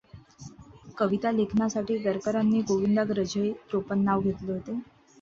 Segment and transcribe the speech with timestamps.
[0.97, 4.79] कवितालेखनासाठी गडकर् यांनी गोविंदाग्रज हे टोपण नाव घेतले होते.